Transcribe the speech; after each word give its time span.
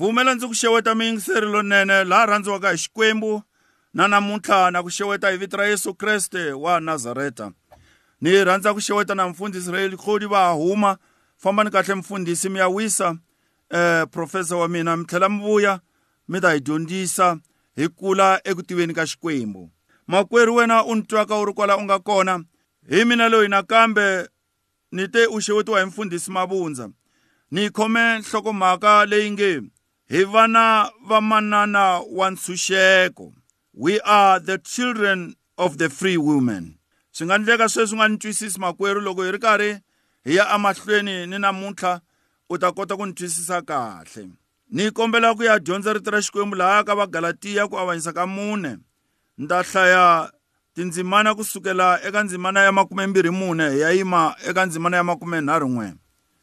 pfumela 0.00 0.34
ndzi 0.34 0.46
ku 0.46 0.54
xeweta 0.54 0.94
miyingiseri 0.94 1.46
lonene 1.46 2.04
laha 2.04 2.26
rhandziwaka 2.26 2.70
hi 2.70 2.78
xikwembu 2.78 3.42
na 3.94 4.08
namuntlha 4.08 4.70
na 4.70 4.82
ku 4.82 4.90
xeweta 4.90 5.30
hi 5.30 5.36
vito 5.36 5.56
ra 5.56 5.66
yesu 5.66 5.94
kreste 5.94 6.52
wa 6.52 6.80
nazareta. 6.80 7.52
Ni 8.20 8.44
rhandza 8.44 8.74
ku 8.74 8.80
xeweta 8.80 9.14
na 9.14 9.28
mfundhisi 9.28 9.68
israeli 9.68 9.96
khodi 9.96 10.26
va 10.26 10.48
huma 10.48 10.96
fambani 11.36 11.70
kahle 11.70 11.94
mfundhisi 11.94 12.48
mi 12.48 12.58
ya 12.58 12.68
wisa 12.68 13.16
eh 13.70 14.06
professor 14.10 14.58
wa 14.58 14.68
mina 14.68 14.96
mi 14.96 15.04
tlhela 15.04 15.28
mi 15.28 15.38
vuya 15.38 15.80
mi 16.28 16.40
ta 16.40 16.52
hi 16.52 16.60
dyondzisa 16.60 17.36
hi 17.76 17.88
kula 17.88 18.40
eku 18.44 18.62
tiveni 18.62 18.94
ka 18.94 19.06
xikwembu. 19.06 19.70
Makwerhu 20.06 20.54
wena 20.54 20.84
u 20.84 20.94
ni 20.94 21.02
twaka 21.02 21.36
u 21.36 21.44
ri 21.44 21.52
kwala 21.52 21.76
u 21.76 21.82
nga 21.82 21.98
kona 21.98 22.44
hi 22.88 23.04
mina 23.04 23.28
loyi 23.28 23.48
nakambe 23.48 24.28
ni 24.92 25.08
te 25.08 25.26
u 25.26 25.40
xewetiwa 25.40 25.80
hi 25.80 25.86
mfundhisi 25.86 26.30
mavundza 26.30 26.88
ni 27.50 27.70
khome 27.70 28.18
nhlokomhaka 28.18 29.06
leyi 29.06 29.30
nge 29.30 29.62
hi 30.10 30.24
vana 30.24 30.90
va 31.08 31.20
manana 31.20 32.00
wa 32.10 32.30
ntshunxeko 32.30 33.32
we 33.74 34.00
are 34.00 34.40
the 34.40 34.58
children 34.58 35.36
of 35.56 35.78
the 35.78 35.88
free 35.88 36.16
women. 36.16 36.78
Swi 37.12 37.26
nga 37.26 37.34
endleka 37.34 37.68
sweswi 37.68 37.96
nga 37.96 38.08
ni 38.08 38.16
twisisi 38.16 38.60
makwerhu 38.60 39.00
loko 39.00 39.22
hi 39.22 39.32
ri 39.32 39.38
karhi 39.38 39.78
hi 40.24 40.36
ya 40.36 40.54
emahlweni 40.54 41.26
ni 41.26 41.38
namuntlha 41.38 42.00
u 42.50 42.58
ta 42.58 42.72
kota 42.72 42.96
ku 42.96 43.06
ni 43.06 43.12
twisisa 43.12 43.62
kahle. 43.62 44.28
Ni 44.70 44.90
kombela 44.90 45.34
ku 45.34 45.42
ya 45.42 45.58
dyondza 45.58 45.92
rito 45.92 46.10
ra 46.10 46.22
xikwembu 46.22 46.56
laha 46.56 46.84
ka 46.84 46.94
vagalatiya 46.94 47.68
ku 47.68 47.78
avanyisa 47.78 48.12
ka 48.12 48.26
mune. 48.26 48.78
Ni 49.38 49.46
ta 49.46 49.62
hlaya 49.62 50.32
tindzimana 50.74 51.34
kusukela 51.34 52.02
eka 52.02 52.22
ndzimana 52.22 52.60
ya 52.60 52.72
makumembirhi 52.72 53.30
mune 53.30 53.70
hi 53.70 53.80
ya 53.80 53.90
yima 53.90 54.34
eka 54.48 54.66
ndzimana 54.66 54.96
ya 54.96 55.04
makumenharhu 55.04 55.68
n'we 55.68 55.94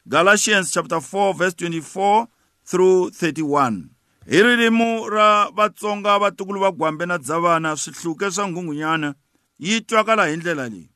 galatians 0.06 0.72
chapter 0.72 0.98
4 0.98 1.34
verse 1.36 1.56
24 1.56 2.26
through 2.68 3.10
31 3.10 3.84
hi 4.30 4.42
ririmi 4.42 5.08
ra 5.10 5.50
vatsonga 5.50 6.18
vatukulu 6.18 6.60
va 6.60 6.70
gwambe 6.70 7.06
na 7.06 7.18
dzavana 7.18 7.76
swihluke 7.76 8.30
swa 8.30 8.48
nghungunyana 8.48 9.14
yi 9.58 9.80
twakala 9.80 10.26
hi 10.26 10.36
ndlela 10.36 10.68
leyi. 10.68 10.90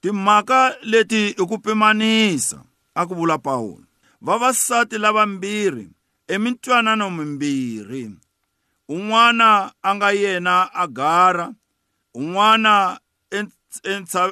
Timhaka 0.00 0.76
leti 0.82 1.28
i 1.28 1.46
ku 1.46 1.58
pimanisa 1.58 2.64
a 2.94 3.06
ku 3.06 3.14
vula 3.14 3.38
pawulo 3.38 3.84
vavasati 4.20 4.98
lavambirhi 4.98 5.88
emintwanano 6.28 7.10
mimbirhi. 7.10 8.10
Un'wana 8.88 9.72
a 9.82 9.94
nga 9.94 10.12
yena 10.12 10.74
agara 10.74 11.54
un'wana 12.14 12.98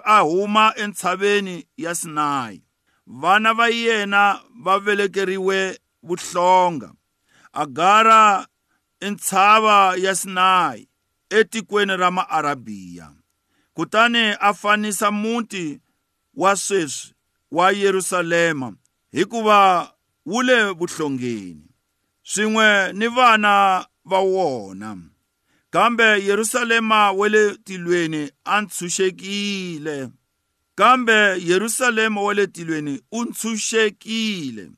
a 0.05 0.21
huma 0.21 0.75
entshaveni 0.77 1.67
ya 1.77 1.95
sinayi 1.95 2.62
vana 3.06 3.55
va 3.55 3.69
yena 3.69 4.41
va 4.65 4.79
velekeriwe 4.79 5.79
vuhlonga 6.03 6.92
agara 7.53 8.47
i 9.00 9.11
ntshava 9.11 9.97
ya 9.97 10.14
sinayi 10.14 10.89
etikweni 11.31 11.97
ra 11.97 12.11
maarabiya 12.11 13.12
kutani 13.75 14.36
a 14.41 14.55
fanisa 14.55 15.11
muti 15.11 15.81
wa 16.34 16.56
sweswi 16.56 17.14
wa 17.50 17.70
yerusalema 17.70 18.75
hikuva 19.12 19.92
wu 20.27 20.42
le 20.42 20.70
vuhlongeni. 20.70 21.67
Swin'we 22.22 22.92
ni 22.92 23.09
vana 23.09 23.87
va 24.05 24.19
wona 24.19 24.98
kambe 25.70 26.05
yerusalema 26.05 27.12
wa 27.12 27.28
le 27.28 27.56
tilweni 27.56 28.31
a 28.44 28.61
ntshunxekile 28.61 30.09
kambe 30.75 31.12
yerusalema 31.44 32.22
wa 32.22 32.34
le 32.34 32.47
tilweni 32.47 33.03
u 33.12 33.25
ntshunxekile. 33.25 34.70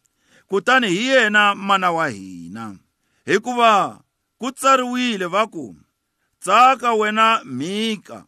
Kutani 0.48 0.89
hi 0.89 1.06
yena 1.06 1.55
mana 1.55 1.92
wa 1.92 2.09
hina. 2.09 2.77
Hikuva 3.27 4.00
ku 4.39 4.53
tsariwile 4.53 5.27
va 5.27 5.47
ku 5.47 5.77
tsaka 6.41 6.95
wena 6.95 7.41
mhika 7.45 8.25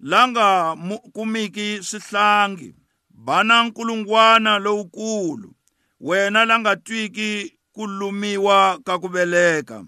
la 0.00 0.28
nga 0.28 0.76
kumiki 1.12 1.82
swihlangi 1.82 2.74
bana 3.10 3.64
nkulungwana 3.64 4.58
lowukulu 4.58 5.54
wena 6.00 6.44
la 6.44 6.58
nga 6.58 6.76
twiki 6.76 7.58
ku 7.72 7.86
lumiwa 7.86 8.78
ka 8.84 8.98
ku 8.98 9.08
veleka. 9.08 9.84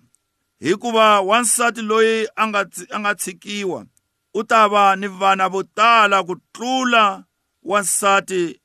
Hikuva 0.61 1.21
wansati 1.21 1.83
loyi 1.83 2.29
a 2.37 2.47
nga 2.49 2.61
a 2.91 2.99
nga 3.01 3.13
tshikiwa 3.15 3.87
u 4.35 4.45
ta 4.45 4.69
va 4.69 4.97
ni 4.97 5.07
vana 5.21 5.49
vo 5.49 5.63
tala 5.63 6.23
ku 6.23 6.35
tlula 6.55 7.25
wansati 7.63 8.61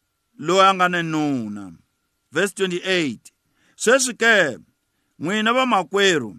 loyi 0.45 0.61
a 0.69 0.73
nga 0.73 0.87
ni 0.89 1.01
nuna. 1.03 1.63
Verse 2.37 2.53
28 2.53 3.17
sweswi 3.75 4.13
ke 4.13 4.57
n'wina 5.19 5.53
vamakwerhu 5.53 6.37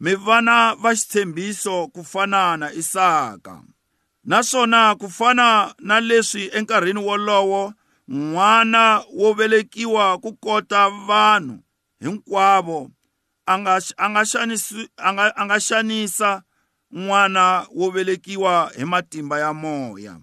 mi 0.00 0.14
vana 0.14 0.74
va 0.82 0.90
xitshembiso 0.98 1.74
ku 1.94 2.02
fana 2.04 2.56
na 2.56 2.72
isaka. 2.72 3.62
Naswona 4.24 4.94
ku 5.00 5.06
fana 5.18 5.74
na 5.78 6.00
leswi 6.00 6.50
enkarhini 6.58 7.00
wolowo 7.08 7.74
n'wana 8.08 9.04
wo 9.18 9.32
velekiwa 9.38 10.18
ku 10.18 10.30
kota 10.44 10.90
vanhu 11.08 11.58
hinkwavo 12.02 12.90
a 13.46 13.54
nga 13.58 13.74
a 13.96 14.06
nga 14.10 14.22
xanisi 14.30 14.90
a 14.96 15.08
nga 15.12 15.24
a 15.40 15.42
nga 15.46 15.58
xanisa 15.66 16.30
n'wana 16.92 17.66
wo 17.78 17.90
velekiwa 17.94 18.72
hi 18.76 18.84
matimba 18.84 19.38
ya 19.38 19.50
moya. 19.54 20.14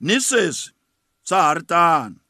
Ni 0.00 0.20
sweswi 0.20 0.74
swa 1.22 1.42
ha 1.42 1.54
ri 1.54 1.62
tano. 1.62 2.21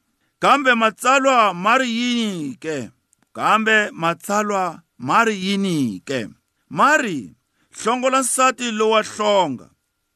Kambe 0.43 0.75
matsalwa 0.75 1.53
ma 1.53 1.77
ri 1.77 1.89
yini 1.89 2.55
ke? 2.55 2.91
Kambe 3.33 3.91
matsalwa 3.91 4.81
ma 4.97 5.23
ri 5.23 5.35
yini 5.45 6.03
ke? 6.05 6.27
Ma 6.69 6.97
ri 6.97 7.35
hlongola 7.71 8.19
nsati 8.19 8.71
lowa 8.71 9.03
hlonga 9.03 9.69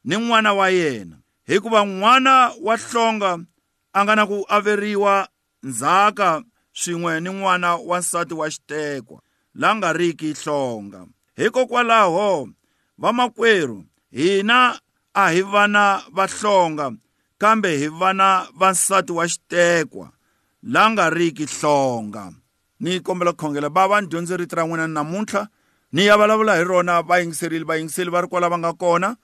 ni 0.03 0.15
n'wana 0.15 0.53
wa 0.53 0.69
yena. 0.69 1.17
Hikuva 1.45 1.85
n'wana 1.85 2.51
wa 2.61 2.75
hlonga 2.77 3.39
a 3.93 4.03
nga 4.03 4.15
na 4.15 4.27
ku 4.27 4.43
averiwa 4.49 5.27
ndzhaka 5.63 6.43
swin'we 6.73 7.19
ni 7.19 7.29
n'wana 7.29 7.75
wa 7.75 7.99
nsati 7.99 8.33
wa 8.33 8.51
xitekwa 8.51 9.21
la 9.55 9.75
nga 9.75 9.93
riki 9.93 10.33
hlonga. 10.33 11.07
Hikokwalaho 11.35 12.49
vamakwerhu 12.97 13.85
hina 14.11 14.79
a 15.13 15.31
hi 15.31 15.41
vana 15.41 16.03
va 16.11 16.27
hlonga 16.27 16.91
kambe 17.37 17.77
hi 17.77 17.87
vana 17.87 18.47
va 18.59 18.71
nsati 18.71 19.11
wa 19.11 19.27
xitekwa. 19.27 20.16
La 20.63 20.89
nga 20.89 21.09
riki 21.09 21.45
hlonga. 21.45 22.33
Ni 22.79 22.99
kombela 22.99 23.33
ku 23.33 23.37
khongela 23.37 23.69
bava 23.69 24.01
ni 24.01 24.07
dyondze 24.07 24.37
rito 24.37 24.55
ra 24.55 24.63
n'wina 24.63 24.87
namuntlha 24.87 25.47
ni 25.91 26.05
ya 26.05 26.17
vulavula 26.17 26.55
hi 26.55 26.63
rona 26.63 27.01
vayingiserile 27.01 27.65
vayingiseli 27.65 28.11
va 28.11 28.21
ri 28.21 28.27
kwala 28.27 28.49
va 28.49 28.57
nga 28.57 28.73
kona. 28.73 29.15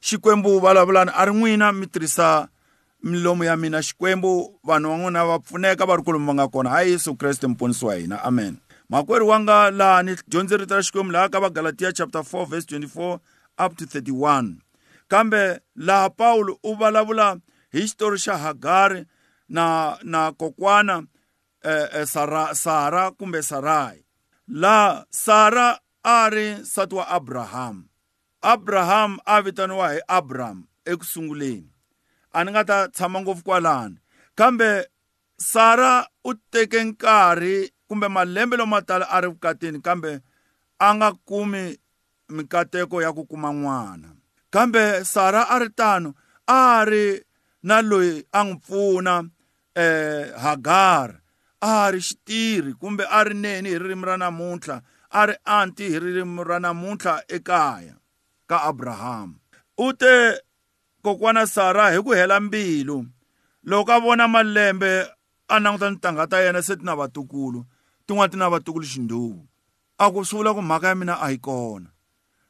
Xikwembu 0.00 0.60
vulavulani 0.60 1.10
a 1.14 1.24
ri 1.24 1.32
n'wina 1.32 1.72
mi 1.72 1.86
tirhisa 1.86 2.48
milomu 3.02 3.44
ya 3.44 3.56
mina 3.56 3.82
xikwembu 3.82 4.60
vanhu 4.64 4.88
van'wina 4.88 5.24
va 5.24 5.38
pfuneka 5.38 5.86
va 5.86 5.96
ri 5.96 6.02
kwalomu 6.02 6.26
va 6.26 6.34
nga 6.34 6.48
kona. 6.48 6.70
Hayi 6.70 6.92
yesu 6.92 7.16
kreste 7.16 7.46
muponisi 7.46 7.84
wa 7.84 7.94
hina. 7.94 8.24
Amen. 8.24 8.56
Makwerhu 8.88 9.28
wanga 9.28 9.70
laha 9.70 10.02
ni 10.02 10.16
dyondze 10.28 10.56
rito 10.56 10.74
ra 10.74 10.82
xikwembu 10.82 11.12
laha 11.12 11.28
ka 11.28 11.40
vagalatiya 11.40 11.92
chapter 11.92 12.20
4 12.20 12.46
verse 12.46 12.66
24 12.66 13.18
up 13.58 13.76
to 13.76 13.84
31 13.84 14.64
kambe 15.08 15.60
laha 15.76 16.10
paulo 16.10 16.58
u 16.62 16.74
vulavula 16.74 17.36
hi 17.72 17.82
xitori 17.88 18.18
xa 18.18 18.36
hagari 18.38 19.04
na 19.54 19.64
na 20.02 20.20
kokwana 20.32 20.96
eh, 21.62 21.88
eh, 21.96 22.06
sara, 22.06 22.54
sara 22.54 23.10
kumbe 23.10 23.40
sarai. 23.42 23.98
Laha 24.48 25.04
sara 25.10 25.68
a 26.02 26.30
ri 26.30 26.46
nsati 26.60 26.94
wa 26.94 27.04
abrahamu 27.08 27.82
abraham 28.42 29.18
a 29.26 29.42
vitaniwa 29.42 29.92
hi 29.94 30.00
abram 30.08 30.64
ekusunguleni. 30.84 31.70
A 32.32 32.44
ni 32.44 32.50
nga 32.50 32.64
ta 32.64 32.78
tshama 32.88 33.18
ngopfu 33.20 33.44
kwalani 33.44 33.96
kambe 34.34 34.88
sara 35.36 36.08
u 36.24 36.34
teke 36.34 36.84
nkarhi 36.84 37.72
kumbe 37.88 38.08
malembe 38.08 38.56
lama 38.56 38.82
tala 38.82 39.06
a 39.10 39.20
ri 39.20 39.28
vukatini 39.28 39.80
kambe 39.80 40.20
a 40.78 40.94
nga 40.94 41.12
kumi 41.12 41.78
mikateko 42.28 43.02
ya 43.02 43.12
ku 43.12 43.24
kuma 43.30 43.52
n'wana. 43.52 44.08
Kambe 44.50 45.04
sara 45.04 45.42
a 45.48 45.58
ri 45.58 45.68
tano 45.70 46.14
a 46.46 46.84
ri 46.84 47.22
na 47.62 47.76
loyi 47.82 48.26
a 48.32 48.40
n'wi 48.44 48.56
pfuna 48.62 49.14
eh 49.74 50.32
hagar 50.36 51.20
a 51.60 51.90
ri 51.90 52.00
xitirhi 52.00 52.74
kumbe 52.80 53.04
a 53.10 53.24
ri 53.24 53.34
neni 53.34 53.68
hi 53.70 53.78
ririmi 53.78 54.04
ra 54.06 54.16
namuntlha 54.16 54.82
a 55.10 55.26
ri 55.26 55.34
anti 55.44 55.88
hi 55.92 55.98
ririmi 55.98 56.44
ra 56.44 56.58
namuntlha 56.58 57.22
ekaya 57.28 57.94
ka 58.46 58.56
abrahamu 58.70 59.34
u 59.78 59.92
te 59.92 60.40
kokwana 61.02 61.46
sara 61.46 61.90
hi 61.90 61.98
ku 62.02 62.10
hela 62.12 62.40
mbilu 62.40 63.06
loko 63.64 63.92
a 63.92 64.00
vona 64.00 64.28
malembe 64.28 65.08
a 65.48 65.56
languta 65.60 65.90
ntangha 65.90 66.26
ta 66.26 66.38
yena 66.44 66.62
se 66.62 66.76
ti 66.76 66.84
na 66.84 66.94
vatukulu 66.94 67.64
tin'wana 68.06 68.30
ti 68.32 68.36
na 68.36 68.52
vatukulu 68.52 68.86
xindhuvu 68.86 69.42
a 69.98 70.10
ku 70.10 70.24
swi 70.24 70.38
vula 70.38 70.54
ku 70.54 70.62
mhaka 70.62 70.88
ya 70.88 70.94
mina 70.94 71.14
a 71.20 71.30
yi 71.30 71.38
kona. 71.38 71.90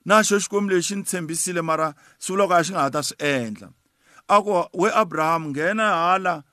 Na 0.04 0.22
xo 0.22 0.36
xikwembu 0.40 0.72
lexi 0.72 0.96
ni 0.96 1.04
tshembisile 1.04 1.62
mara 1.62 1.94
swi 2.18 2.32
vula 2.34 2.48
ku 2.48 2.52
a 2.54 2.64
xi 2.64 2.72
nga 2.72 2.82
ha 2.84 2.90
ta 2.90 3.00
swi 3.02 3.16
endla. 3.20 3.68
A 4.28 4.36
ku 4.42 4.50
we 4.80 4.88
abrahamu 4.90 5.52
nghena 5.52 5.84
hala 5.84 6.44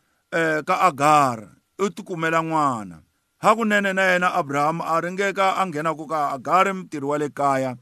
ka 0.66 0.76
agara 0.82 1.50
u 1.80 1.90
tikumela 1.90 2.42
n'wana. 2.42 3.02
Hakunene 3.38 3.94
na 3.94 4.02
yena 4.02 4.34
abrahamu 4.34 4.84
a 4.84 5.02
ringeka 5.02 5.58
a 5.58 5.66
nghenaku 5.66 6.08
ka 6.08 6.32
agari 6.32 6.74
mutirhi 6.74 7.06
wa 7.06 7.18
le 7.18 7.30
kaya 7.30 7.76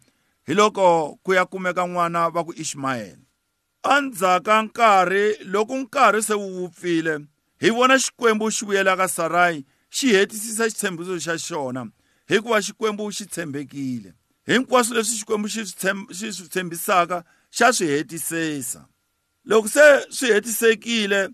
hi 0.48 0.54
loko 0.54 1.19
ku 1.24 1.34
ya 1.34 1.46
kumeka 1.46 1.84
n'wana 1.88 2.30
va 2.31 2.44
ku 2.44 2.54
ishmayeli 2.54 3.25
endzhaka 3.84 4.62
nkarhi 4.62 5.44
loko 5.44 5.75
nkarhi 5.78 6.24
se 6.24 6.34
wu 6.34 6.48
wupfile 6.62 7.19
hi 7.60 7.69
vona 7.69 8.00
xikwembu 8.00 8.52
xi 8.52 8.66
vuyela 8.66 8.98
ka 8.98 9.07
sarai 9.07 9.66
xi 9.90 10.07
hetisisa 10.13 10.69
xitshembiso 10.69 11.19
xa 11.19 11.38
xona 11.38 11.92
hikuva 12.30 12.62
xikwembu 12.62 13.12
xi 13.12 13.25
tshembekile. 13.25 14.13
Hinkwaswo 14.48 14.95
leswi 14.95 15.18
xikwembu 15.19 15.48
xi 15.48 15.66
swi 16.34 16.48
tshembisaka 16.50 17.24
xa 17.52 17.74
swi 17.74 17.88
hetisisa. 17.88 18.86
Loko 19.45 19.68
se 19.68 19.81
swi 20.10 20.34
hetisekile 20.34 21.30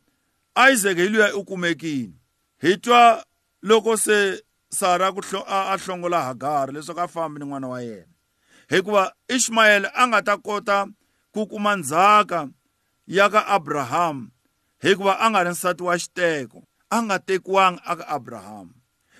isaac 0.55 0.97
hi 0.97 1.09
luya 1.09 1.35
u 1.35 1.45
kumekile 1.45 2.13
hi 2.61 2.77
twa 2.77 3.25
loko 3.63 3.97
se 3.97 4.41
sara 4.69 5.11
ku 5.11 5.21
a 5.47 5.77
hlongola 5.77 6.21
hagari 6.21 6.73
leswaku 6.73 7.01
a 7.01 7.07
fambi 7.07 7.39
ni 7.39 7.45
n'wana 7.45 7.67
wa 7.67 7.81
yena. 7.81 8.11
Hikuva 8.69 9.13
ishmayeli 9.27 9.87
a 9.93 10.07
nga 10.07 10.21
ta 10.21 10.37
kota 10.37 10.87
ku 11.33 11.47
kuma 11.47 11.75
ndzhaka 11.75 12.49
ya 13.07 13.29
ka 13.29 13.47
abrahamu 13.47 14.31
hikuva 14.79 15.19
a 15.19 15.29
nga 15.29 15.43
ri 15.43 15.49
nsati 15.49 15.83
wa 15.83 15.99
xiteko 15.99 16.63
a 16.89 16.97
nga 17.03 17.19
tekiwangi 17.19 17.81
aka 17.85 18.07
abrahamu 18.07 18.73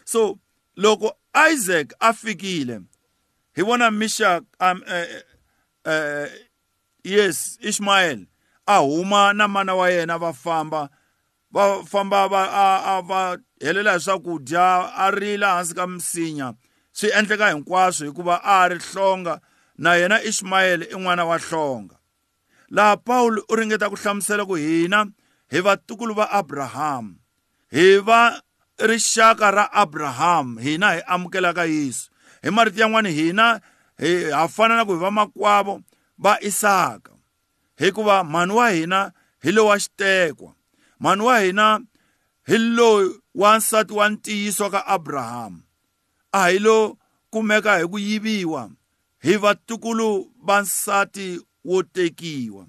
so 0.05 0.39
loko 0.75 1.17
isaac 1.51 1.93
a 1.99 2.13
fikile 2.13 2.81
hi 3.55 3.61
vona 3.61 3.91
mishak 3.91 4.43
um, 4.59 4.81
uh, 4.87 5.21
uh, 5.91 6.27
yes 7.03 7.57
ishmael 7.61 8.25
a 8.65 8.77
huma 8.77 9.33
na 9.33 9.47
mana 9.47 9.75
wa 9.75 9.89
yena 9.89 10.17
va 10.17 10.33
famba 10.33 10.89
va 11.55 11.83
famba 11.87 12.27
va 12.27 12.43
a, 12.51 12.67
a 12.97 13.01
va 13.01 13.37
helela 13.63 13.95
hi 13.95 14.03
swakudya 14.03 14.91
a 14.91 15.11
rila 15.11 15.55
hansi 15.55 15.75
ka 15.75 15.87
misinya. 15.87 16.53
Swi 16.91 17.11
endleka 17.15 17.49
hinkwaswo 17.49 18.07
hikuva 18.07 18.41
a 18.43 18.67
ri 18.67 18.79
hlonga 18.79 19.39
na 19.77 19.95
yena 19.95 20.23
ishmayeli 20.23 20.85
i 20.91 20.97
n'wana 20.99 21.25
wa 21.25 21.37
hlonga. 21.37 21.95
Laha 22.69 22.97
pawulo 22.97 23.45
u 23.49 23.55
ringeta 23.55 23.89
ku 23.89 23.95
hlamusela 23.95 24.45
ku 24.45 24.55
hina 24.55 25.05
hi 25.51 25.61
vatukulu 25.61 26.13
va 26.15 26.27
abrahamu 26.31 27.15
hi 27.71 27.99
va 27.99 28.41
rixaka 28.79 29.51
ra 29.51 29.71
abrahamu 29.71 30.59
hina 30.59 30.91
hi 30.95 31.01
amukelaka 31.07 31.65
yesu. 31.65 32.11
Hi 32.43 32.51
marito 32.51 32.81
yan'wana 32.81 33.09
hina 33.09 33.61
hi 33.99 34.31
ha 34.31 34.47
fana 34.47 34.75
na 34.75 34.85
ku 34.85 34.91
hi 34.91 34.99
va 34.99 35.11
makwavo 35.11 35.79
va 36.19 36.35
isaka. 36.41 37.15
Hikuva 37.79 38.23
mhani 38.23 38.53
wa 38.53 38.69
hina 38.69 39.11
hi 39.43 39.51
loyi 39.51 39.69
wa 39.69 39.79
xitekwa. 39.79 40.51
Mhani 41.05 41.21
wa 41.21 41.39
hina? 41.39 41.81
Hi 42.47 42.57
loyi 42.57 43.21
wa 43.35 43.57
nsati 43.57 43.93
wa 43.93 44.09
ntiyiso 44.09 44.69
ka 44.69 44.87
abrahamu 44.87 45.61
a 46.31 46.47
hi 46.49 46.59
lo 46.59 46.97
kumeka 47.29 47.77
hi 47.77 47.87
ku 47.87 47.99
yiviwa. 47.99 48.71
Hi 49.21 49.37
vatukulu 49.37 50.31
va 50.43 50.61
nsati 50.61 51.41
wo 51.65 51.83
tekiwa. 51.83 52.67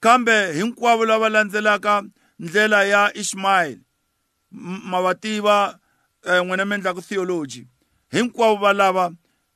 Kambe 0.00 0.52
hinkwavo 0.52 1.04
lava 1.04 1.28
landzelaka 1.28 2.04
ndlela 2.38 2.84
ya 2.84 3.14
ishmayeli 3.14 3.80
ma 4.50 5.02
va 5.02 5.14
tiva 5.14 5.78
um 6.26 6.46
n'wina 6.46 6.64
mi 6.64 6.74
endlaku 6.74 7.02
theology. 7.02 7.66
Hinkwavo 8.10 8.56
va 8.56 8.72
lava 8.72 9.12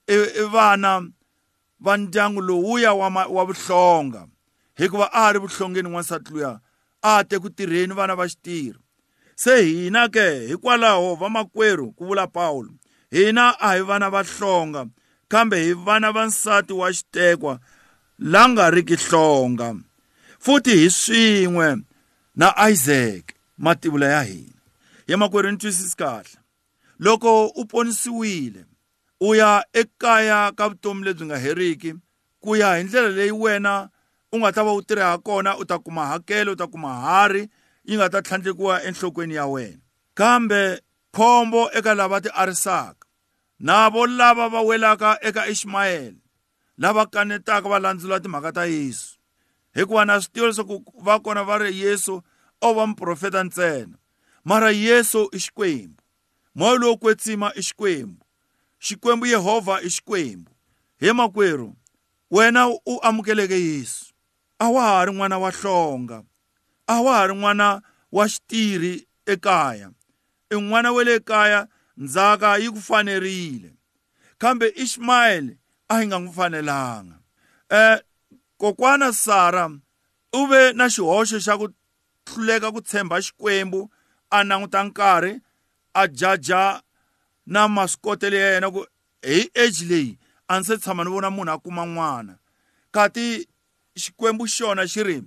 i 0.06 0.44
vana 0.52 1.10
va 1.80 1.96
ndyangu 1.96 2.40
lowuya 2.40 2.92
wa, 2.92 3.08
wa 3.08 3.44
vuhlonga. 3.44 4.26
Hikuva 4.76 5.12
a 5.12 5.32
ri 5.32 5.38
vuhlongeni 5.38 5.88
n'wansati 5.88 6.32
luya. 6.32 6.60
A 7.02 7.24
te 7.24 7.38
ku 7.38 7.50
tirheni 7.50 7.94
vana 7.94 8.14
va 8.14 8.28
xitirho. 8.28 8.80
Se 9.36 9.62
hina 9.62 10.08
ke 10.08 10.48
hikwalaho 10.48 11.14
vamakwerhu 11.14 11.92
ku 11.96 12.04
vula 12.06 12.26
paulo 12.26 12.70
hina 13.10 13.54
a 13.60 13.76
hi 13.76 13.82
vana 13.82 14.10
va 14.10 14.22
hlonga 14.22 14.86
kambe 15.28 15.56
hi 15.64 15.72
vana 15.72 16.12
va 16.12 16.26
nsati 16.26 16.72
wa 16.72 16.92
xitekwa 16.92 17.60
la 18.18 18.48
nga 18.48 18.70
riki 18.70 18.96
hlonga 18.96 19.74
futhi 20.38 20.74
hi 20.76 20.90
swin'we 20.90 21.76
na 22.34 22.54
isaac 22.70 23.34
mativula 23.58 24.06
ya 24.06 24.22
hina. 24.22 24.60
Ya 25.06 25.16
makwerhu 25.16 25.50
ni 25.50 25.58
twisisi 25.58 25.96
kahle 25.96 26.38
loko 26.98 27.46
u 27.46 27.64
ponisiwile 27.64 28.64
u 29.20 29.34
ya 29.34 29.66
ekaya 29.72 30.52
ka 30.52 30.68
vutomi 30.68 31.04
lebyi 31.04 31.26
nga 31.26 31.38
heriki 31.38 31.94
ku 32.40 32.56
ya 32.56 32.76
hi 32.76 32.84
ndlela 32.84 33.08
leyi 33.08 33.30
wena 33.30 33.88
u 34.32 34.38
nga 34.38 34.52
ta 34.52 34.62
va 34.62 34.72
u 34.72 34.82
tirha 34.82 35.10
ha 35.10 35.18
kona 35.18 35.56
u 35.56 35.64
ta 35.64 35.78
kuma 35.78 36.06
hakelo 36.06 36.52
u 36.52 36.56
ta 36.56 36.66
kuma 36.66 36.94
hari 37.00 37.48
yi 37.84 37.96
nga 37.96 38.08
ta 38.08 38.22
tlhandlekiwa 38.22 38.82
enhlokweni 38.82 39.34
ya 39.34 39.46
wena. 39.46 39.80
Kambe 40.14 40.80
khombo 41.16 41.70
eka 41.72 41.94
lava 41.94 42.20
ti 42.20 42.28
arisaka 42.34 43.06
na 43.58 43.88
vo 43.90 44.06
lava 44.06 44.48
va 44.48 44.60
welaka 44.60 45.18
eka 45.22 45.48
ishmayeli 45.48 46.20
lava 46.78 47.06
kanetaka 47.06 47.68
va 47.68 47.78
landzela 47.78 48.20
timhaka 48.20 48.52
ta 48.52 48.64
yesu. 48.64 49.18
Hikuva 49.74 50.04
na 50.04 50.20
swi 50.20 50.32
tiva 50.32 50.46
leswaku 50.46 50.84
va 51.02 51.20
kona 51.20 51.42
va 51.44 51.58
ri 51.58 51.80
yesu 51.80 52.22
o 52.60 52.74
va 52.74 52.86
muprofeta 52.86 53.44
ntsena. 53.44 53.96
Mara 54.44 54.70
yesu 54.70 55.28
i 55.32 55.38
xikwembu 55.38 56.02
moya 56.54 56.78
lowo 56.78 56.96
kwetsima 56.96 57.52
i 57.54 57.62
xikwembu 57.62 58.24
xikwembu 58.80 59.26
yehovha 59.26 59.80
i 59.82 59.90
xikwembu. 59.90 60.50
He 61.00 61.12
makwerhu 61.12 61.76
wena 62.30 62.68
u 62.68 62.98
amukeleke 63.02 63.60
yesu. 63.60 64.07
A 64.58 64.70
wa 64.70 64.82
ha 64.82 65.04
ri 65.04 65.12
n'wana 65.12 65.38
wa 65.38 65.50
hlonga. 65.50 66.24
A 66.86 67.02
wa 67.02 67.12
ha 67.16 67.26
ri 67.26 67.34
n'wana 67.34 67.82
wa 68.12 68.24
xitirhi 68.24 69.06
ekaya. 69.26 69.90
I 70.50 70.56
n'wana 70.56 70.92
wa 70.92 71.04
le 71.04 71.20
kaya 71.20 71.68
ndzhaka 71.96 72.58
yi 72.58 72.70
ku 72.70 72.80
fanerile. 72.80 73.72
Kambe 74.38 74.72
ishmayeli 74.76 75.58
a 75.88 76.00
yi 76.00 76.06
nga 76.06 76.18
n'wi 76.18 76.32
fanelanga. 76.32 77.16
Um 77.70 77.98
kokwana 78.58 79.12
sara 79.12 79.70
u 80.32 80.46
ve 80.46 80.72
na 80.72 80.88
xihoxo 80.88 81.38
xa 81.40 81.58
ku 81.58 81.68
hluleka 82.26 82.72
ku 82.72 82.80
tshemba 82.80 83.16
xikwembu 83.22 83.90
a 84.30 84.44
languta 84.44 84.82
nkarhi 84.84 85.40
a 85.94 86.02
jaja 86.08 86.82
na 87.46 87.68
maswikotelo 87.68 88.36
ya 88.36 88.54
yena 88.54 88.70
ku 88.70 88.86
hi 89.22 89.50
age 89.54 89.84
leyi 89.90 90.18
a 90.48 90.58
ndzi 90.58 90.74
se 90.74 90.78
tshama 90.78 91.04
ni 91.04 91.10
vona 91.10 91.30
munhu 91.30 91.52
a 91.52 91.58
kuma 91.58 91.84
n'wana. 91.86 92.38
Kati 92.90 93.48
xikwembu 94.02 94.44
xona 94.46 94.82
xi 94.92 95.02
ri 95.02 95.18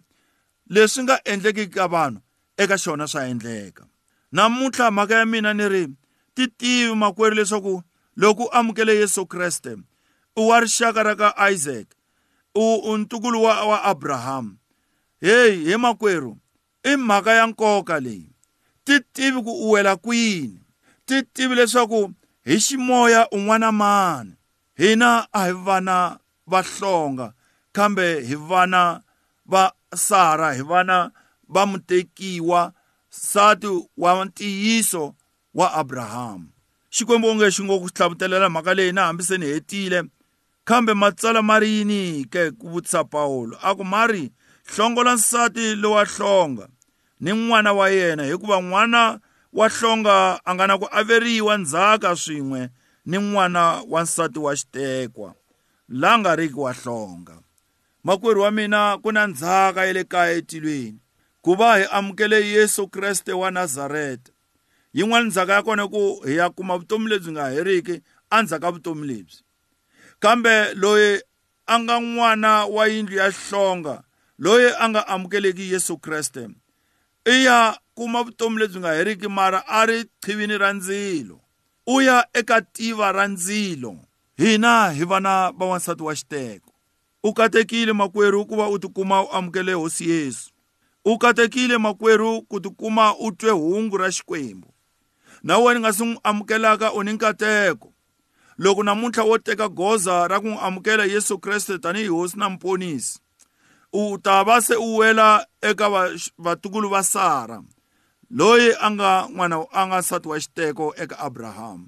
leswi 0.74 1.04
nga 1.04 1.16
endleki 1.32 1.66
ka 1.76 1.86
vanhu 1.88 2.20
eka 2.58 2.78
xona 2.84 3.08
swa 3.08 3.28
endleka. 3.32 3.84
Namuntlha 4.32 4.92
mhaka 4.92 5.16
ya 5.16 5.26
mina 5.26 5.54
ni 5.54 5.70
ri 5.70 5.84
ti 6.36 6.48
tivi 6.48 6.96
makwerhu 6.96 7.36
leswaku 7.36 7.84
loko 8.16 8.44
u 8.44 8.52
amukele 8.52 8.96
yesu 8.96 9.26
kreste 9.26 9.78
u 10.36 10.48
wa 10.48 10.60
rixaka 10.60 11.04
ra 11.04 11.16
ka 11.16 11.50
isaac 11.52 11.88
u, 12.56 12.76
u 12.76 12.98
ntukulu 12.98 13.44
wa, 13.44 13.66
wa 13.66 13.84
abrahamu 13.84 14.58
heyi 15.22 15.66
he 15.66 15.78
makwerhu 15.78 16.38
i 16.84 16.96
mhaka 16.96 17.34
ya 17.34 17.48
nkoka 17.48 18.00
leyi. 18.00 18.30
Ti 18.84 19.00
tivi 19.14 19.42
ku 19.42 19.52
u 19.52 19.72
wela 19.72 19.96
kwini? 19.96 20.60
Ti 21.06 21.24
tivi 21.24 21.56
leswaku 21.56 22.12
hi 22.46 22.58
ximoya 22.58 23.30
un'wana 23.30 23.72
mani? 23.72 24.34
Hina 24.78 25.28
a 25.34 25.46
hi 25.46 25.52
vana 25.52 26.20
va 26.48 26.62
hlonga 26.62 27.34
kambe 27.72 28.22
hi 28.22 28.36
vana 28.36 29.02
va 29.46 29.74
sara 29.96 30.54
hi 30.54 30.62
vana 30.62 31.12
va 31.50 31.66
mutekiwa 31.66 32.74
nsati 33.12 33.88
wa 33.98 34.26
ntiyiso 34.26 35.16
wa 35.54 35.74
abrahamu 35.74 36.48
xikwembu 36.90 37.28
onge 37.28 37.52
xi 37.52 37.64
ngo 37.64 37.80
ku 37.80 37.88
hlavutelela 37.96 38.50
mhaka 38.50 38.74
leyi 38.74 38.92
na 38.92 39.06
hambi 39.08 39.24
se 39.24 39.38
ni 39.38 39.46
hetile 39.46 40.04
kambe 40.64 40.94
matsala 40.94 41.42
ma 41.42 41.60
ri 41.60 41.70
yini 41.78 42.26
ke 42.26 42.52
ku 42.52 42.70
vutisa 42.70 43.04
pawulo? 43.04 43.58
A 43.62 43.76
ku 43.76 43.84
ma 43.84 44.08
ri 44.08 44.32
hlongola 44.72 45.16
nsati 45.16 45.76
lowa 45.76 46.06
hlonga 46.06 46.68
ni 47.20 47.32
n'wana 47.32 47.74
wa 47.74 47.90
yena 47.90 48.24
hikuva 48.24 48.62
n'wana 48.62 49.20
wa 49.54 49.70
hlonga 49.70 50.40
a 50.46 50.56
nga 50.56 50.68
na 50.68 50.78
ku 50.78 50.88
averiwa 50.92 51.58
ndzhaka 51.58 52.16
swin'we 52.16 52.70
ni 53.06 53.18
n'wana 53.18 53.84
wa 53.90 54.02
nsati 54.04 54.40
wa 54.40 54.56
xitekwa 54.56 55.34
la 55.90 56.20
nga 56.20 56.36
riki 56.36 56.60
wa 56.60 56.74
hlonga. 56.74 57.36
Makwerhu 58.04 58.42
wa 58.42 58.52
mina 58.52 58.98
ku 58.98 59.12
na 59.12 59.28
ndzhaka 59.28 59.86
ya 59.86 59.94
le 59.94 60.04
kaya 60.04 60.32
etilweni. 60.32 61.00
Ku 61.42 61.56
va 61.56 61.78
hi 61.78 61.86
amukele 61.92 62.48
yesu 62.48 62.88
kreste 62.88 63.34
wa 63.34 63.52
nazareta 63.52 64.32
yin'wana 64.94 65.26
ndzhaka 65.26 65.54
ya 65.54 65.64
kona 65.64 65.88
ku 65.88 66.22
hi 66.26 66.36
ya 66.36 66.50
kuma 66.50 66.78
vutomi 66.78 67.10
lebyi 67.10 67.32
nga 67.32 67.50
heriki 67.50 68.02
endzhaku 68.32 68.62
ka 68.62 68.72
vutomi 68.72 69.08
lebyi. 69.08 69.38
Kambe 70.20 70.74
loyi 70.74 71.22
a 71.66 71.80
nga 71.80 72.00
n'wana 72.00 72.66
wa 72.66 72.88
yindlu 72.88 73.18
ya 73.18 73.32
hlonga 73.32 74.04
loyi 74.38 74.70
a 74.80 74.90
nga 74.90 75.08
amukeleki 75.08 75.72
yesu 75.74 75.98
kreste 75.98 76.50
i 77.26 77.46
ya 77.46 77.80
kuma 77.96 78.24
vutomi 78.24 78.60
lebyi 78.60 78.80
nga 78.80 78.94
heriki 78.94 79.28
mara 79.28 79.64
a 79.68 79.86
ri 79.86 80.06
qhivini 80.22 80.58
ra 80.58 80.74
ndzilo. 80.74 81.42
U 81.88 82.02
ya 82.02 82.28
eka 82.34 82.62
tiva 82.62 83.12
ra 83.12 83.28
ndzilo. 83.28 83.98
Hina 84.38 84.92
hi 84.92 85.06
vana 85.06 85.52
va 85.52 85.66
wansati 85.66 86.04
wa 86.04 86.16
xiteko. 86.16 86.71
U 87.24 87.34
katekile 87.34 87.94
makwerhu 87.94 88.46
ku 88.46 88.56
va 88.56 88.70
u 88.70 88.80
tikuma 88.80 89.24
u 89.24 89.28
amukele 89.32 89.74
hosi 89.74 90.10
yesu. 90.10 90.52
U 91.06 91.18
katekile 91.18 91.78
makwerhu 91.78 92.42
ku 92.42 92.60
tikuma 92.60 93.16
u 93.20 93.32
twe 93.32 93.52
hungu 93.52 93.98
ra 93.98 94.12
xikwembu. 94.12 94.74
Na 95.44 95.58
wena 95.58 95.80
nga 95.80 95.94
si 95.94 96.04
n'wi 96.06 96.20
amukelaka 96.24 96.94
u 96.94 97.04
ni 97.04 97.14
nkateko 97.14 97.94
loko 98.58 98.84
namuntlha 98.84 99.24
wo 99.24 99.38
teka 99.38 99.70
goza 99.70 100.28
ra 100.28 100.40
ku 100.40 100.48
n'wi 100.48 100.60
amukela 100.62 101.06
yesu 101.06 101.40
kreste 101.40 101.78
tanihi 101.78 102.08
hosi 102.08 102.38
na 102.38 102.50
muponisi 102.50 103.20
u 103.94 104.18
ta 104.18 104.44
va 104.44 104.62
se 104.62 104.76
u 104.76 104.98
wela 104.98 105.46
eka 105.62 105.90
vatukulu 106.38 106.90
va 106.90 107.04
sara 107.04 107.64
loyi 108.30 108.74
a 108.80 108.92
nga 108.92 109.28
n'wana 109.34 109.66
a 109.72 109.88
nga 109.88 110.00
nsati 110.00 110.28
wa 110.28 110.38
xiteko 110.40 110.94
eka 110.98 111.20
abrahamu 111.20 111.88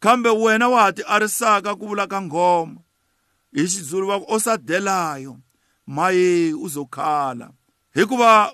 kambe 0.00 0.30
wena 0.30 0.68
wa 0.68 0.82
ha 0.82 0.92
ti 0.92 1.02
arisaka 1.02 1.74
ku 1.74 1.86
vula 1.88 2.06
ka 2.06 2.22
nghoma. 2.22 2.80
Va 3.52 4.20
ku 4.20 4.26
osadelayo 4.34 5.38
maye 5.86 6.52
uzokhala. 6.54 7.50
Hikuva 7.94 8.52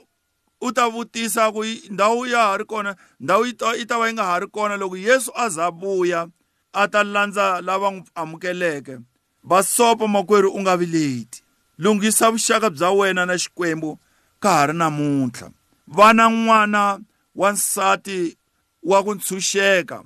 u 0.61 0.73
ta 0.73 0.89
vutisa 0.89 1.53
ku 1.53 1.65
ndhawu 1.91 2.27
ya 2.27 2.39
ha 2.39 2.57
ri 2.57 2.65
kona 2.65 2.97
ndhawu 3.21 3.47
yi 3.47 3.87
ta 3.87 3.99
va 3.99 4.09
yi 4.09 4.15
nga 4.15 4.25
ha 4.25 4.39
ri 4.41 4.47
kona 4.47 4.77
loko 4.77 4.97
yesu 4.97 5.31
a 5.35 5.49
za 5.49 5.71
vuya 5.71 6.29
a 6.73 6.89
ta 6.89 7.05
landza 7.05 7.61
lava 7.61 7.91
n'wi 7.91 8.05
amukeleke 8.15 8.99
vasopo 9.43 10.09
makwerhu 10.09 10.51
u 10.51 10.61
nga 10.61 10.77
vileti 10.77 11.43
lunghisa 11.79 12.31
vuxaka 12.31 12.71
bya 12.71 12.91
wena 12.91 13.27
na 13.27 13.39
xikwembu 13.39 13.99
ka 14.41 14.51
ha 14.51 14.67
ri 14.67 14.73
namuntlha. 14.73 15.51
Vana 15.87 16.29
n'wana 16.31 17.01
wansati 17.35 18.37
wa 18.83 19.03
ku 19.05 19.15
ntshunxeka 19.15 20.05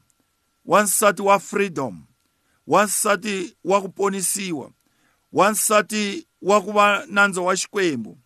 wansati 0.65 1.23
wa 1.23 1.39
freedom 1.39 2.05
wansati 2.67 3.57
wa 3.65 3.81
ku 3.83 3.89
ponisiwa. 3.89 4.71
Wansati 5.33 6.27
wa 6.43 6.61
ku 6.61 6.73
va 6.73 7.05
nandzo 7.07 7.45
wa 7.45 7.57
xikwembu 7.57 8.19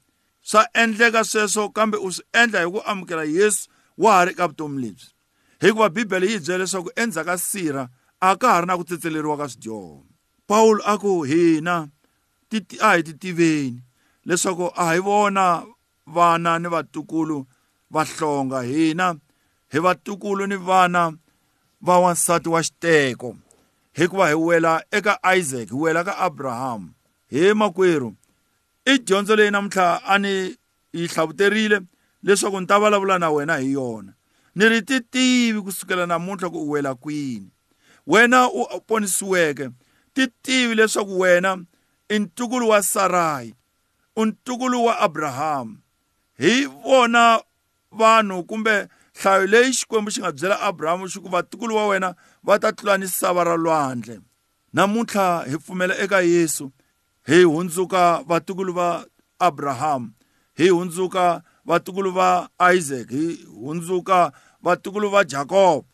swa 0.43 0.69
endleka 0.73 1.25
sweswo 1.25 1.69
kambe 1.69 1.97
u 1.97 2.13
swi 2.13 2.25
endla 2.33 2.61
hi 2.61 2.71
ku 2.71 2.81
amukela 2.87 3.25
yesu 3.25 3.71
wa 3.99 4.13
ha 4.13 4.25
ri 4.25 4.31
eka 4.31 4.49
vutomi 4.49 4.83
lebyi. 4.83 5.07
Hikuva 5.61 5.89
bibele 5.89 6.27
yi 6.27 6.39
byela 6.39 6.59
leswaku 6.59 6.91
endzhaku 6.97 7.27
ka 7.27 7.39
sirha 7.39 7.89
a 8.21 8.37
ka 8.37 8.53
ha 8.53 8.61
ri 8.61 8.67
na 8.67 8.77
ku 8.77 8.85
tsetseleriwa 8.85 9.37
ka 9.37 9.49
swidyoho. 9.49 10.05
Pawulo 10.47 10.83
a 10.85 10.99
ku 10.99 11.23
hina 11.23 11.89
a 12.81 12.91
hi 12.97 13.03
ti 13.03 13.13
tiveni 13.15 13.83
leswaku 14.27 14.73
a 14.77 14.85
hi 14.93 14.99
vona 14.99 15.63
vana 16.07 16.59
ni 16.59 16.69
vatukulu 16.69 17.47
va 17.91 18.05
hlonga 18.05 18.63
hina 18.63 19.15
hi 19.73 19.79
vatukulu 19.79 20.47
ni 20.47 20.57
vana 20.57 21.13
va 21.81 21.99
wansati 21.99 22.49
wa 22.49 22.63
xiteko. 22.63 23.37
Hikuva 23.93 24.29
hi 24.29 24.35
wela 24.35 24.85
eka 24.91 25.19
isaac 25.37 25.69
hi 25.69 25.77
wela 25.77 26.05
ka 26.05 26.19
abrahamu 26.19 26.91
he 27.31 27.55
makwerhu. 27.55 28.15
I 28.85 28.99
dyondzo 28.99 29.37
leyi 29.37 29.51
namuntlha 29.51 30.03
a 30.05 30.19
ni 30.19 30.57
yi 30.93 31.07
hlavuterile 31.07 31.81
leswaku 32.23 32.61
ni 32.61 32.67
ta 32.67 32.79
vulavula 32.79 33.19
na 33.19 33.31
wena 33.31 33.57
hi 33.57 33.73
yona. 33.73 34.13
Ni 34.55 34.69
ri 34.69 34.83
ti 34.83 35.01
tivi 35.01 35.61
kusukela 35.63 36.07
namuntlha 36.07 36.51
ku 36.51 36.59
u 36.59 36.71
wela 36.71 36.95
kwini. 36.95 37.51
Wena 38.07 38.49
u 38.51 38.81
ponisiweke 38.87 39.71
ti 40.15 40.27
tivi 40.43 40.75
leswaku 40.75 41.21
wena 41.21 41.65
i 42.09 42.19
ntukulu 42.19 42.69
wa 42.69 42.83
sarayi 42.83 43.55
u 44.17 44.27
ntukulu 44.27 44.85
wa 44.85 44.99
abrahamu 44.99 45.79
hi 46.39 46.67
vona 46.67 47.43
vanhu 47.93 48.45
kumbe 48.45 48.89
nhlayo 49.17 49.47
leyi 49.47 49.73
xikwembu 49.73 50.11
xi 50.11 50.21
nga 50.21 50.33
byela 50.33 50.57
abrahamu 50.61 51.09
xi 51.09 51.21
ku 51.21 51.29
vatukulu 51.29 51.75
wa 51.77 51.87
wena 51.87 52.15
va 52.47 52.59
ta 52.59 52.73
tlula 52.73 52.99
ni 52.99 53.09
sava 53.09 53.45
ra 53.45 53.57
lwandle 53.57 54.21
namuntlha 54.73 55.45
hi 55.51 55.57
pfumela 55.59 55.95
eka 55.99 56.21
yesu 56.21 56.73
hi 57.27 57.43
hundzuka 57.45 58.23
vatukulu 58.29 58.73
va 58.73 59.07
abrahamu 59.39 60.11
hi 60.55 60.69
hundzuka 60.69 61.43
vatukulu 61.65 62.11
va 62.13 62.49
isaac 62.75 63.11
hi 63.11 63.45
hundzuka 63.65 64.33
vatukulu 64.63 65.11
va 65.11 65.25
jacob 65.25 65.85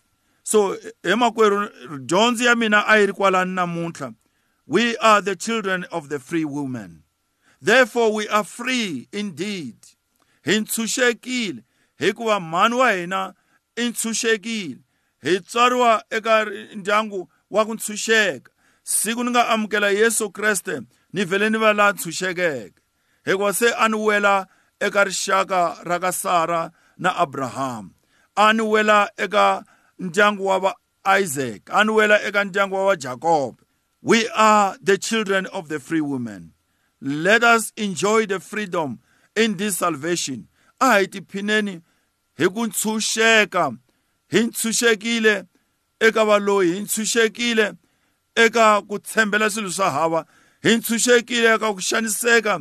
so 0.42 0.76
hi 1.02 1.14
makwerhu 1.14 1.68
dyondzo 1.98 2.44
ya 2.44 2.54
mina 2.54 2.87
a 2.87 2.96
yi 2.98 3.06
ri 3.06 3.12
kwalani 3.12 3.54
namuntlha 3.54 4.12
we 4.68 4.96
are 4.98 5.22
the 5.22 5.34
children 5.34 5.84
of 5.90 6.10
the 6.10 6.18
free 6.18 6.44
woman. 6.44 7.02
Therefore 7.60 8.12
we 8.12 8.28
are 8.28 8.44
free 8.44 9.08
indeed. 9.12 9.76
Hi 10.44 10.60
ntshunxekile 10.60 11.62
hikuva 11.98 12.40
mhani 12.40 12.74
wa 12.74 12.92
hina 12.92 13.34
i 13.76 13.88
ntshunxekile. 13.88 14.78
Hi 15.22 15.40
tswariwa 15.40 16.04
eka 16.10 16.44
ndyangu 16.74 17.32
wa 17.50 17.64
ku 17.64 17.74
ntshunxeka. 17.74 18.52
Siku 18.82 19.24
ni 19.24 19.30
nga 19.30 19.48
amukela 19.48 19.90
yesu 19.90 20.30
kreste 20.30 20.80
ni 21.12 21.24
vhele 21.24 21.50
ni 21.50 21.58
va 21.58 21.72
laha 21.72 21.92
ntshunxekeke. 21.92 22.80
Hikuva 23.24 23.52
se 23.52 23.74
a 23.78 23.88
ni 23.88 23.96
wela 23.96 24.46
eka 24.80 25.04
rixaka 25.04 25.76
ra 25.84 25.98
ka 25.98 26.12
sara 26.12 26.70
na 26.98 27.16
abrahamu 27.16 27.90
a 28.36 28.52
ni 28.52 28.62
wela 28.62 29.10
eka 29.16 29.64
ndyangu 29.98 30.46
wa 30.46 30.58
va 30.58 30.74
isaac. 31.20 31.62
A 31.70 31.84
ni 31.84 31.90
wela 31.90 32.22
eka 32.22 32.44
ndyangu 32.44 32.74
wa 32.74 32.84
va 32.84 32.96
jacob. 32.96 33.60
We 34.02 34.28
are 34.28 34.78
the 34.82 34.98
children 34.98 35.46
of 35.46 35.68
the 35.68 35.80
free 35.80 36.00
woman 36.00 36.52
let 37.00 37.44
us 37.44 37.72
enjoy 37.76 38.26
the 38.26 38.40
freedom 38.40 39.00
in 39.36 39.56
this 39.56 39.78
salvation. 39.78 40.48
A 40.80 40.86
hi 40.86 41.06
tiphineni 41.06 41.82
hi 42.38 42.47
ku 42.49 42.66
ntshunxeka 42.66 43.64
hi 44.33 44.40
ntshunxekile 44.47 45.45
eka 46.00 46.25
valoyi 46.25 46.75
hi 46.75 46.80
ntshunxekile 46.80 47.73
eka 48.35 48.83
ku 48.88 48.99
tshembela 48.99 49.50
swilo 49.50 49.71
swa 49.71 49.90
hava 49.90 50.26
hi 50.62 50.76
ntshunxekile 50.76 51.54
eka 51.54 51.75
ku 51.75 51.80
xaniseka 51.80 52.61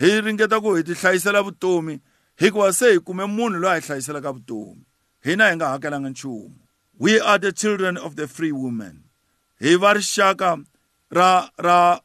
hi 0.00 0.20
ringeta 0.20 0.60
ku 0.60 0.74
hi 0.76 0.82
ti 0.82 0.94
hlayisela 0.94 1.42
vutomi 1.42 2.00
hikuva 2.36 2.72
se 2.72 2.92
hi 2.92 2.98
kume 2.98 3.24
munhu 3.26 3.58
loyi 3.60 3.76
a 3.76 3.80
hi 3.80 3.86
hlayiselaka 3.86 4.32
vutomi. 4.32 4.82
Hina 5.24 5.48
hi 5.50 5.56
nga 5.56 5.68
hakelanga 5.68 6.08
nchumu. 6.08 6.54
We 6.98 7.20
are 7.20 7.38
the 7.38 7.52
children 7.52 7.96
of 7.96 8.16
the 8.16 8.28
free 8.28 8.52
woman. 8.52 9.04
Hi 9.60 9.76
va 9.76 9.94
rixaka 9.94 10.64
ra 11.10 11.50
ra 11.58 12.00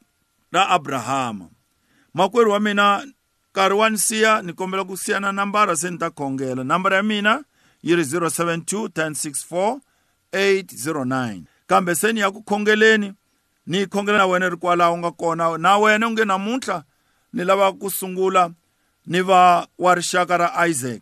ra 0.52 0.68
abrahama. 0.70 1.50
Makwerhu 2.16 2.52
wa 2.52 2.60
mina 2.60 3.06
nkarhi 3.58 3.76
wa 3.76 3.90
ni 3.90 3.98
siya 3.98 4.42
ni 4.42 4.54
kombela 4.54 4.84
ku 4.84 4.98
siya 4.98 5.20
na 5.20 5.32
nambara 5.32 5.76
se 5.76 5.90
ni 5.90 5.98
ta 5.98 6.10
khongela. 6.10 6.64
Nambara 6.64 6.96
ya 6.96 7.04
mina 7.04 7.44
yi 7.82 7.96
ri 7.96 8.04
072 8.04 8.88
1064 8.88 9.80
809 10.32 11.42
kambe 11.68 11.96
se 11.96 12.14
ni 12.14 12.20
ya 12.20 12.32
ku 12.32 12.44
khongeleni 12.44 13.14
ni 13.68 13.86
khongela 13.88 14.18
na 14.18 14.26
wena 14.26 14.50
ri 14.50 14.58
kwalaho 14.58 14.94
u 14.94 14.98
nga 14.98 15.12
kona. 15.12 15.58
Na 15.58 15.78
wena 15.78 16.08
u 16.08 16.12
nge 16.12 16.26
namuntlha 16.26 16.84
ni 17.34 17.44
lava 17.44 17.74
ku 17.74 17.90
sungula 17.90 18.52
ni 19.08 19.22
va 19.22 19.68
wa 19.78 19.96
rixaka 19.96 20.38
ra 20.38 20.68
isaac. 20.68 21.02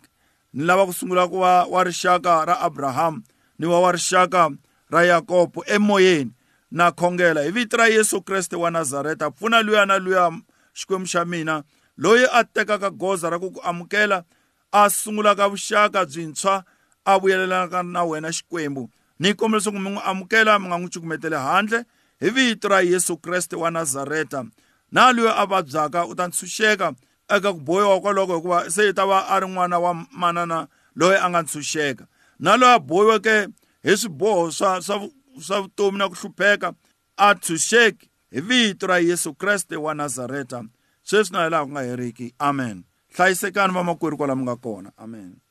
Ni 0.53 0.63
lava 0.63 0.85
ku 0.85 0.93
sungula 0.93 1.27
ku 1.27 1.39
va 1.39 1.65
wa 1.65 1.83
rixaka 1.83 2.45
ra 2.45 2.59
abrahamu 2.59 3.21
ni 3.59 3.67
va 3.67 3.79
wa 3.79 3.91
rixaka 3.91 4.49
ra 4.89 5.03
yakobo 5.03 5.63
emoyeni. 5.67 6.31
Na 6.71 6.91
khongela 6.91 7.43
hi 7.43 7.51
vito 7.51 7.77
ra 7.77 7.87
yesu 7.87 8.21
kreste 8.21 8.55
wa 8.55 8.71
nazareta 8.71 9.31
pfuna 9.31 9.61
luya 9.61 9.85
na 9.85 9.99
luya 9.99 10.31
xikwembu 10.73 11.07
xa 11.07 11.25
mina. 11.25 11.63
Loyi 11.97 12.25
a 12.31 12.43
tekaka 12.43 12.89
goza 12.89 13.29
ra 13.29 13.39
ku 13.39 13.51
ku 13.51 13.61
amukela 13.63 14.23
a 14.71 14.89
sungulaka 14.89 15.49
vuxaka 15.49 16.05
byintshwa 16.05 16.63
a 17.05 17.19
vuyelanaka 17.19 17.83
na 17.83 18.03
wena 18.03 18.31
xikwembu. 18.31 18.89
Ni 19.19 19.33
kombela 19.33 19.59
leswaku 19.59 19.79
mi 19.79 19.89
n'wi 19.89 20.01
amukela 20.05 20.59
mi 20.59 20.67
nga 20.67 20.77
n'wi 20.77 20.89
cukumeteli 20.89 21.35
handle 21.35 21.85
hi 22.19 22.29
vito 22.29 22.67
ra 22.67 22.81
yesu 22.81 23.17
kreste 23.17 23.55
wa 23.55 23.71
nazareta. 23.71 24.45
Na 24.91 25.11
loyi 25.11 25.29
a 25.29 25.45
vabyaka 25.45 26.05
u 26.05 26.15
ta 26.15 26.27
ntshunxeka 26.27 26.93
eka 27.29 27.53
ku 27.53 27.59
bohiwa 27.59 28.01
kwaloko 28.01 28.35
hikuva 28.35 28.69
se 28.69 28.89
i 28.89 28.93
ta 28.93 29.05
va 29.05 29.27
a 29.27 29.39
ri 29.39 29.47
n'wana 29.47 29.79
wa 29.79 29.93
manana 30.11 30.67
loyi 30.95 31.17
a 31.17 31.29
nga 31.29 31.41
ntshunxeka. 31.41 32.07
Na 32.39 32.57
loyi 32.57 32.73
a 32.73 32.79
bohiweke 32.79 33.47
hi 33.83 33.97
swiboho 33.97 34.51
swa 34.51 34.81
swa 34.81 35.07
swa 35.39 35.61
vutomi 35.61 35.97
na 35.97 36.09
ku 36.09 36.15
hlupheka 36.15 36.73
a 37.17 37.33
ntshunxeki 37.33 38.09
hi 38.31 38.41
vito 38.41 38.87
ra 38.87 38.99
yesu 38.99 39.33
kreste 39.33 39.75
wa 39.75 39.93
nazareta. 39.93 40.63
Sweswi 41.05 41.33
na 41.33 41.43
hi 41.45 41.49
laha 41.53 41.65
ku 41.65 41.71
nga 41.71 41.81
heriki. 41.85 42.27
Amen. 42.39 42.83
Hlayisekani 43.15 43.73
vamakwerhu 43.73 44.17
kwala 44.17 44.35
mi 44.35 44.43
nga 44.43 44.55
kona. 44.55 44.91
Amen. 44.97 45.44